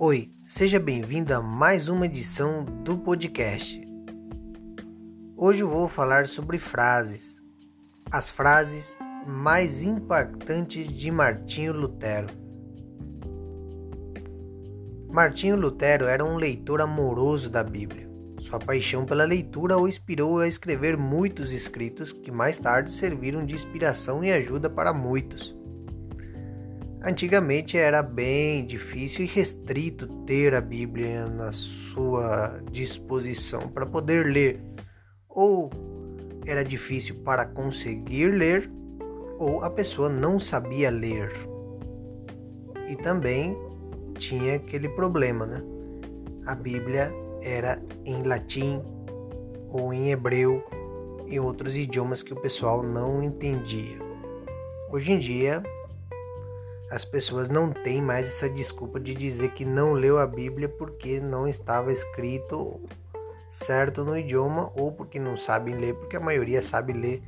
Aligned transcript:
Oi, 0.00 0.30
seja 0.46 0.78
bem-vindo 0.78 1.34
a 1.34 1.42
mais 1.42 1.88
uma 1.88 2.06
edição 2.06 2.64
do 2.84 2.96
podcast. 2.98 3.84
Hoje 5.36 5.64
eu 5.64 5.68
vou 5.68 5.88
falar 5.88 6.28
sobre 6.28 6.56
frases, 6.56 7.42
as 8.08 8.30
frases 8.30 8.96
mais 9.26 9.82
impactantes 9.82 10.86
de 10.86 11.10
Martinho 11.10 11.72
Lutero. 11.72 12.28
Martinho 15.10 15.56
Lutero 15.56 16.04
era 16.04 16.24
um 16.24 16.36
leitor 16.36 16.80
amoroso 16.80 17.50
da 17.50 17.64
Bíblia. 17.64 18.08
Sua 18.38 18.60
paixão 18.60 19.04
pela 19.04 19.24
leitura 19.24 19.76
o 19.76 19.88
inspirou 19.88 20.38
a 20.38 20.46
escrever 20.46 20.96
muitos 20.96 21.50
escritos 21.50 22.12
que 22.12 22.30
mais 22.30 22.56
tarde 22.56 22.92
serviram 22.92 23.44
de 23.44 23.56
inspiração 23.56 24.22
e 24.22 24.30
ajuda 24.30 24.70
para 24.70 24.92
muitos. 24.92 25.57
Antigamente 27.02 27.78
era 27.78 28.02
bem 28.02 28.66
difícil 28.66 29.24
e 29.24 29.28
restrito 29.28 30.06
ter 30.24 30.52
a 30.54 30.60
Bíblia 30.60 31.26
na 31.26 31.52
sua 31.52 32.60
disposição 32.72 33.68
para 33.68 33.86
poder 33.86 34.26
ler, 34.26 34.60
ou 35.28 35.70
era 36.44 36.64
difícil 36.64 37.22
para 37.22 37.46
conseguir 37.46 38.32
ler, 38.32 38.68
ou 39.38 39.62
a 39.62 39.70
pessoa 39.70 40.08
não 40.08 40.40
sabia 40.40 40.90
ler. 40.90 41.32
E 42.88 42.96
também 42.96 43.56
tinha 44.18 44.56
aquele 44.56 44.88
problema, 44.88 45.46
né? 45.46 45.62
A 46.46 46.54
Bíblia 46.56 47.12
era 47.40 47.80
em 48.04 48.24
latim 48.24 48.82
ou 49.70 49.94
em 49.94 50.10
hebreu 50.10 50.64
e 51.28 51.38
outros 51.38 51.76
idiomas 51.76 52.24
que 52.24 52.32
o 52.32 52.40
pessoal 52.40 52.82
não 52.82 53.22
entendia. 53.22 53.98
Hoje 54.90 55.12
em 55.12 55.18
dia, 55.18 55.62
as 56.90 57.04
pessoas 57.04 57.48
não 57.48 57.70
têm 57.70 58.00
mais 58.00 58.26
essa 58.26 58.48
desculpa 58.48 58.98
de 58.98 59.14
dizer 59.14 59.50
que 59.52 59.64
não 59.64 59.92
leu 59.92 60.18
a 60.18 60.26
Bíblia 60.26 60.68
porque 60.68 61.20
não 61.20 61.46
estava 61.46 61.92
escrito 61.92 62.80
certo 63.50 64.04
no 64.04 64.16
idioma 64.16 64.72
ou 64.74 64.92
porque 64.92 65.18
não 65.18 65.36
sabem 65.36 65.76
ler, 65.76 65.94
porque 65.94 66.16
a 66.16 66.20
maioria 66.20 66.62
sabe 66.62 66.92
ler 66.92 67.22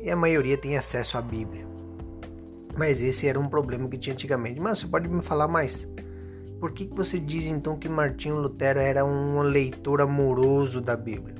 e 0.00 0.10
a 0.10 0.16
maioria 0.16 0.56
tem 0.56 0.76
acesso 0.76 1.18
à 1.18 1.22
Bíblia. 1.22 1.66
Mas 2.76 3.02
esse 3.02 3.26
era 3.26 3.38
um 3.38 3.48
problema 3.48 3.88
que 3.88 3.98
tinha 3.98 4.14
antigamente. 4.14 4.60
Mas 4.60 4.78
você 4.78 4.86
pode 4.86 5.08
me 5.08 5.20
falar 5.20 5.48
mais? 5.48 5.88
Por 6.60 6.72
que 6.72 6.86
você 6.86 7.18
diz 7.18 7.46
então 7.46 7.78
que 7.78 7.88
Martinho 7.88 8.36
Lutero 8.36 8.78
era 8.78 9.04
um 9.04 9.40
leitor 9.42 10.00
amoroso 10.00 10.80
da 10.80 10.96
Bíblia? 10.96 11.34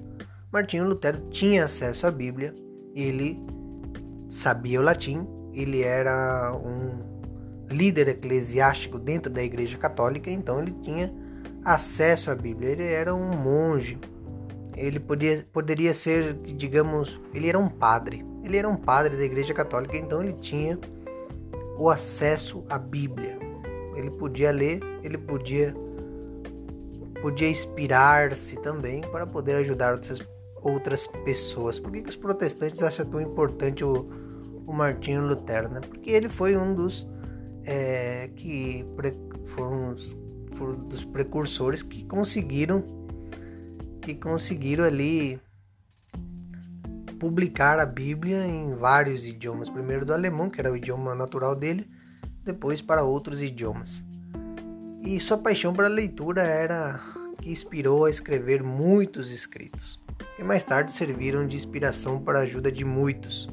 Martinho 0.52 0.88
Lutero 0.88 1.20
tinha 1.30 1.64
acesso 1.64 2.06
à 2.06 2.10
Bíblia, 2.10 2.54
ele 2.94 3.38
sabia 4.28 4.80
o 4.80 4.82
latim, 4.82 5.26
ele 5.52 5.82
era 5.82 6.52
um 6.54 7.19
líder 7.70 8.08
eclesiástico 8.08 8.98
dentro 8.98 9.30
da 9.30 9.42
Igreja 9.42 9.78
Católica, 9.78 10.30
então 10.30 10.60
ele 10.60 10.74
tinha 10.82 11.12
acesso 11.64 12.30
à 12.30 12.34
Bíblia. 12.34 12.70
Ele 12.70 12.84
era 12.84 13.14
um 13.14 13.36
monge. 13.36 13.98
Ele 14.76 14.98
podia, 14.98 15.46
poderia 15.52 15.94
ser, 15.94 16.34
digamos, 16.34 17.20
ele 17.32 17.48
era 17.48 17.58
um 17.58 17.68
padre. 17.68 18.24
Ele 18.42 18.56
era 18.56 18.68
um 18.68 18.76
padre 18.76 19.16
da 19.16 19.22
Igreja 19.22 19.54
Católica, 19.54 19.96
então 19.96 20.22
ele 20.22 20.32
tinha 20.34 20.78
o 21.78 21.88
acesso 21.88 22.64
à 22.68 22.78
Bíblia. 22.78 23.38
Ele 23.94 24.10
podia 24.10 24.50
ler, 24.50 24.80
ele 25.02 25.18
podia 25.18 25.74
podia 27.20 27.48
inspirar-se 27.48 28.56
também 28.62 29.02
para 29.02 29.26
poder 29.26 29.56
ajudar 29.56 29.92
outras, 29.92 30.22
outras 30.62 31.06
pessoas. 31.06 31.78
Por 31.78 31.92
que, 31.92 32.02
que 32.02 32.08
os 32.08 32.16
protestantes 32.16 32.82
acham 32.82 33.04
tão 33.04 33.20
importante 33.20 33.84
o, 33.84 34.08
o 34.66 34.72
Martinho 34.72 35.26
Lutero? 35.26 35.68
Né? 35.68 35.80
Porque 35.86 36.10
ele 36.10 36.30
foi 36.30 36.56
um 36.56 36.74
dos 36.74 37.06
é, 37.70 38.28
que 38.34 38.84
foram, 39.54 39.94
foram 40.56 40.74
dos 40.88 41.04
precursores 41.04 41.82
que 41.84 42.04
conseguiram 42.04 42.84
que 44.02 44.14
conseguiram 44.14 44.84
ali 44.84 45.38
publicar 47.20 47.78
a 47.78 47.86
Bíblia 47.86 48.44
em 48.44 48.74
vários 48.74 49.26
idiomas. 49.26 49.68
Primeiro 49.68 50.04
do 50.04 50.12
alemão, 50.12 50.50
que 50.50 50.58
era 50.58 50.72
o 50.72 50.76
idioma 50.76 51.14
natural 51.14 51.54
dele, 51.54 51.86
depois 52.42 52.80
para 52.80 53.04
outros 53.04 53.42
idiomas. 53.42 54.02
E 55.02 55.20
sua 55.20 55.38
paixão 55.38 55.72
pela 55.72 55.88
leitura 55.88 56.42
era 56.42 56.98
que 57.40 57.50
inspirou 57.50 58.06
a 58.06 58.10
escrever 58.10 58.62
muitos 58.62 59.30
escritos, 59.30 60.00
que 60.34 60.42
mais 60.42 60.64
tarde 60.64 60.92
serviram 60.92 61.46
de 61.46 61.56
inspiração 61.56 62.20
para 62.20 62.40
a 62.40 62.42
ajuda 62.42 62.72
de 62.72 62.84
muitos. 62.84 63.48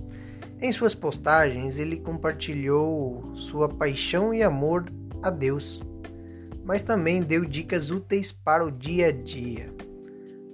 Em 0.60 0.72
suas 0.72 0.96
postagens, 0.96 1.78
ele 1.78 1.98
compartilhou 1.98 3.36
sua 3.36 3.70
paixão 3.70 4.34
e 4.34 4.42
amor 4.42 4.92
a 5.22 5.30
Deus, 5.30 5.84
mas 6.64 6.82
também 6.82 7.22
deu 7.22 7.46
dicas 7.46 7.92
úteis 7.92 8.32
para 8.32 8.66
o 8.66 8.72
dia 8.72 9.08
a 9.08 9.12
dia. 9.12 9.72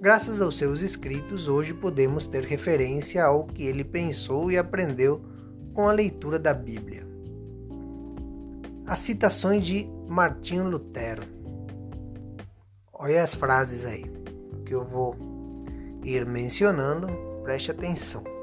Graças 0.02 0.42
aos 0.42 0.58
seus 0.58 0.82
escritos, 0.82 1.48
hoje 1.48 1.72
podemos 1.72 2.26
ter 2.26 2.44
referência 2.44 3.24
ao 3.24 3.44
que 3.44 3.62
ele 3.62 3.82
pensou 3.82 4.52
e 4.52 4.58
aprendeu 4.58 5.24
com 5.72 5.88
a 5.88 5.92
leitura 5.92 6.38
da 6.38 6.52
Bíblia. 6.52 7.06
As 8.86 8.98
citações 8.98 9.66
de 9.66 9.88
Martinho 10.06 10.68
Lutero. 10.68 11.22
Olha 12.92 13.22
as 13.22 13.34
frases 13.34 13.86
aí 13.86 14.04
que 14.66 14.74
eu 14.74 14.84
vou 14.84 15.16
ir 16.02 16.26
mencionando, 16.26 17.08
preste 17.42 17.70
atenção 17.70 18.33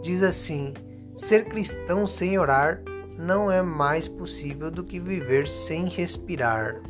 diz 0.00 0.22
assim: 0.22 0.74
ser 1.14 1.46
cristão 1.46 2.06
sem 2.06 2.38
orar 2.38 2.82
não 3.18 3.50
é 3.50 3.62
mais 3.62 4.08
possível 4.08 4.70
do 4.70 4.82
que 4.82 4.98
viver 4.98 5.46
sem 5.46 5.86
respirar. 5.86 6.80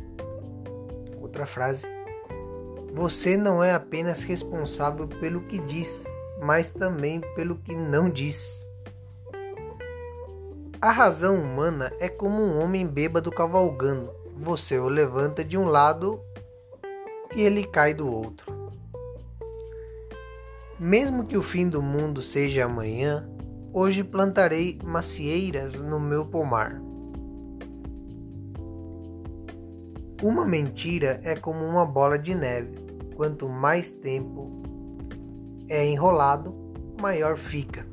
Outra 1.21 1.45
frase: 1.45 1.85
você 2.93 3.37
não 3.37 3.63
é 3.63 3.73
apenas 3.73 4.23
responsável 4.23 5.07
pelo 5.07 5.41
que 5.41 5.59
diz, 5.59 6.03
mas 6.41 6.69
também 6.69 7.21
pelo 7.35 7.55
que 7.55 7.75
não 7.75 8.09
diz. 8.09 8.65
A 10.81 10.91
razão 10.91 11.35
humana 11.35 11.93
é 11.99 12.09
como 12.09 12.41
um 12.41 12.59
homem 12.59 12.87
bêbado 12.87 13.29
cavalgando. 13.31 14.09
Você 14.37 14.79
o 14.79 14.89
levanta 14.89 15.43
de 15.43 15.57
um 15.57 15.65
lado 15.65 16.19
e 17.35 17.41
ele 17.41 17.63
cai 17.65 17.93
do 17.93 18.11
outro. 18.11 18.50
Mesmo 20.83 21.25
que 21.27 21.37
o 21.37 21.43
fim 21.43 21.69
do 21.69 21.79
mundo 21.79 22.23
seja 22.23 22.65
amanhã, 22.65 23.29
hoje 23.71 24.03
plantarei 24.03 24.79
macieiras 24.83 25.79
no 25.79 25.99
meu 25.99 26.25
pomar. 26.25 26.81
Uma 30.23 30.43
mentira 30.43 31.21
é 31.23 31.35
como 31.35 31.63
uma 31.63 31.85
bola 31.85 32.17
de 32.17 32.33
neve. 32.33 32.79
Quanto 33.13 33.47
mais 33.47 33.91
tempo 33.91 34.63
é 35.69 35.85
enrolado, 35.85 36.51
maior 36.99 37.37
fica. 37.37 37.85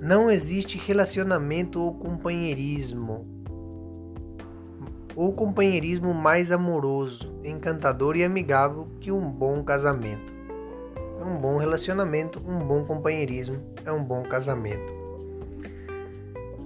Não 0.00 0.30
existe 0.30 0.78
relacionamento 0.78 1.82
ou 1.82 1.92
companheirismo 1.92 3.26
ou 5.14 5.34
companheirismo 5.34 6.14
mais 6.14 6.50
amoroso, 6.50 7.30
encantador 7.44 8.16
e 8.16 8.24
amigável 8.24 8.88
que 8.98 9.12
um 9.12 9.30
bom 9.30 9.62
casamento 9.62 10.40
é 11.22 11.24
um 11.24 11.36
bom 11.36 11.56
relacionamento, 11.56 12.40
um 12.40 12.58
bom 12.58 12.84
companheirismo, 12.84 13.62
é 13.84 13.92
um 13.92 14.02
bom 14.02 14.24
casamento. 14.24 14.92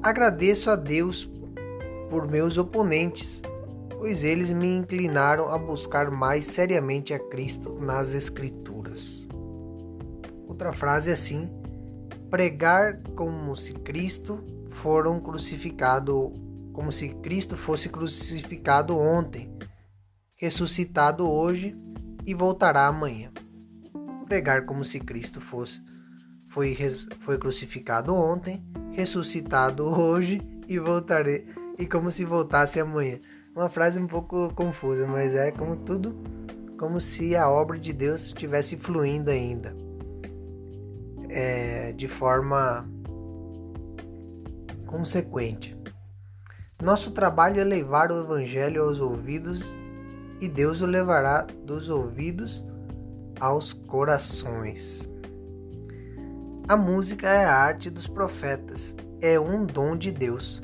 Agradeço 0.03 0.71
a 0.71 0.77
Deus 0.77 1.31
por 2.09 2.27
meus 2.27 2.57
oponentes, 2.57 3.43
pois 3.91 4.23
eles 4.23 4.51
me 4.51 4.75
inclinaram 4.75 5.51
a 5.51 5.59
buscar 5.59 6.11
mais 6.11 6.47
seriamente 6.47 7.13
a 7.13 7.19
Cristo 7.19 7.79
nas 7.79 8.15
Escrituras. 8.15 9.29
Outra 10.49 10.73
frase 10.73 11.11
é 11.11 11.13
assim: 11.13 11.51
pregar 12.31 13.03
como 13.15 13.55
se 13.55 13.75
Cristo 13.75 14.43
foram 14.71 15.21
crucificado, 15.21 16.33
como 16.73 16.91
se 16.91 17.11
Cristo 17.11 17.59
fosse 17.59 17.91
crucificado 17.91 18.97
ontem, 18.97 19.53
ressuscitado 20.35 21.29
hoje 21.31 21.77
e 22.25 22.33
voltará 22.33 22.87
amanhã 22.87 23.31
pregar 24.27 24.67
como 24.67 24.85
se 24.85 25.01
Cristo 25.01 25.41
fosse 25.41 25.81
foi, 26.49 26.77
foi 27.21 27.39
crucificado 27.39 28.15
ontem, 28.15 28.65
ressuscitado 28.93 29.85
hoje 29.85 30.41
e 30.67 30.79
voltarei 30.79 31.47
e 31.79 31.87
como 31.87 32.11
se 32.11 32.25
voltasse 32.25 32.81
amanhã. 32.81 33.19
Uma 33.55 33.69
frase 33.69 33.99
um 33.99 34.07
pouco 34.07 34.53
confusa, 34.55 35.07
mas 35.07 35.35
é 35.35 35.51
como 35.51 35.77
tudo 35.77 36.17
como 36.79 37.01
se 37.01 37.35
a 37.35 37.49
obra 37.49 37.79
de 37.79 37.93
Deus 37.93 38.27
estivesse 38.27 38.77
fluindo 38.77 39.31
ainda. 39.31 39.75
É, 41.29 41.93
de 41.93 42.07
forma 42.07 42.89
consequente. 44.87 45.77
Nosso 46.83 47.11
trabalho 47.11 47.61
é 47.61 47.65
levar 47.65 48.13
o 48.13 48.21
evangelho 48.21 48.85
aos 48.85 49.01
ouvidos 49.01 49.77
e 50.41 50.49
Deus 50.49 50.81
o 50.81 50.87
levará 50.87 51.43
dos 51.43 51.91
ouvidos 51.91 52.67
aos 53.41 53.73
corações. 53.73 55.09
A 56.69 56.77
música 56.77 57.29
é 57.29 57.45
a 57.45 57.55
arte 57.55 57.89
dos 57.89 58.07
profetas, 58.07 58.95
é 59.21 59.39
um 59.39 59.65
dom 59.65 59.97
de 59.97 60.11
Deus. 60.11 60.63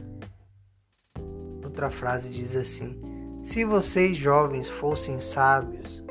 outra 1.65 1.89
frase 1.89 2.29
diz 2.31 2.57
assim: 2.57 3.01
Se 3.43 3.65
vocês 3.65 4.17
jovens 4.17 4.69
fossem 4.69 5.19
sábios, 5.19 6.03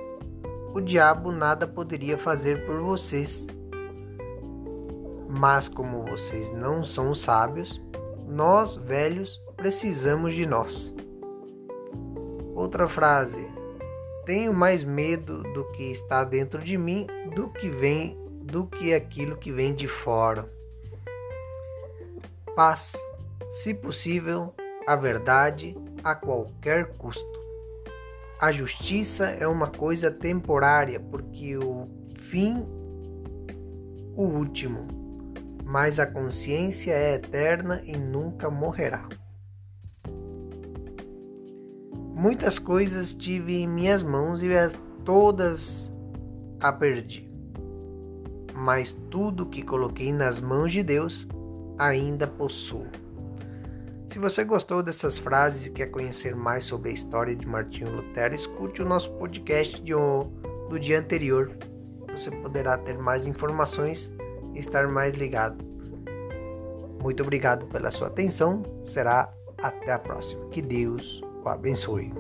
o 0.74 0.80
diabo 0.80 1.32
nada 1.32 1.68
poderia 1.68 2.18
fazer 2.18 2.66
por 2.66 2.80
vocês. 2.80 3.46
Mas 5.28 5.68
como 5.68 6.06
vocês 6.06 6.52
não 6.52 6.84
são 6.84 7.14
sábios, 7.14 7.82
nós 8.28 8.76
velhos 8.76 9.42
precisamos 9.56 10.34
de 10.34 10.48
nós. 10.48 10.96
Outra 12.56 12.88
frase: 12.88 13.46
Tenho 14.26 14.54
mais 14.54 14.84
medo 14.84 15.44
do 15.54 15.64
que 15.72 15.92
está 15.92 16.24
dentro 16.24 16.62
de 16.62 16.78
mim 16.78 17.08
do 17.36 17.50
que 17.50 17.70
vem 17.70 18.20
do 18.44 18.66
que 18.66 18.94
aquilo 18.94 19.38
que 19.38 19.52
vem 19.52 19.74
de 19.74 19.88
fora. 19.88 20.50
Paz, 22.56 22.94
se 23.50 23.74
possível, 23.74 24.54
a 24.86 24.96
verdade 24.96 25.76
a 26.04 26.16
qualquer 26.16 26.94
custo. 26.98 27.40
A 28.40 28.52
justiça 28.52 29.26
é 29.28 29.48
uma 29.48 29.68
coisa 29.68 30.10
temporária, 30.10 31.00
porque 31.00 31.56
o 31.58 31.88
fim 32.18 32.66
o 34.16 34.24
último, 34.24 34.88
mas 35.64 36.00
a 36.00 36.06
consciência 36.06 36.92
é 36.92 37.16
eterna 37.16 37.82
e 37.86 37.96
nunca 37.98 38.50
morrerá. 38.50 39.08
Muitas 42.22 42.60
coisas 42.60 43.16
tive 43.16 43.56
em 43.56 43.68
minhas 43.68 44.04
mãos 44.04 44.44
e 44.44 44.56
as 44.56 44.78
todas 45.04 45.92
a 46.60 46.72
perdi. 46.72 47.28
Mas 48.54 48.92
tudo 49.10 49.48
que 49.48 49.64
coloquei 49.64 50.14
nas 50.14 50.40
mãos 50.40 50.72
de 50.72 50.84
Deus 50.84 51.28
ainda 51.80 52.28
possuo. 52.28 52.86
Se 54.06 54.20
você 54.20 54.44
gostou 54.44 54.84
dessas 54.84 55.18
frases 55.18 55.66
e 55.66 55.72
quer 55.72 55.88
conhecer 55.88 56.36
mais 56.36 56.64
sobre 56.64 56.92
a 56.92 56.94
história 56.94 57.36
de 57.36 57.48
Martinho 57.48 57.92
Lutero, 57.92 58.36
escute 58.36 58.84
o 58.84 58.86
nosso 58.86 59.12
podcast 59.14 59.82
de, 59.82 59.94
do 60.70 60.80
dia 60.80 61.00
anterior. 61.00 61.52
Você 62.12 62.30
poderá 62.30 62.78
ter 62.78 63.00
mais 63.00 63.26
informações 63.26 64.12
e 64.54 64.60
estar 64.60 64.88
mais 64.88 65.16
ligado. 65.16 65.66
Muito 67.02 67.24
obrigado 67.24 67.66
pela 67.66 67.90
sua 67.90 68.10
atenção. 68.10 68.62
Será 68.84 69.34
até 69.58 69.92
a 69.92 69.98
próxima. 69.98 70.48
Que 70.50 70.62
Deus 70.62 71.24
o 71.44 71.50
abençoe. 71.50 72.12